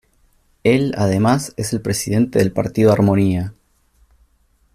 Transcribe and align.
Él 0.63 0.95
además 0.97 1.53
es 1.57 1.73
el 1.73 1.81
presidente 1.83 2.39
del 2.39 2.51
Partido 2.51 2.91
Armonía. 2.91 3.53